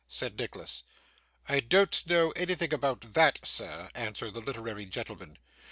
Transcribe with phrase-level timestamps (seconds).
[0.07, 0.81] said Nicholas.
[1.47, 5.37] 'I don't know anything about that, sir,' answered the literary gentleman.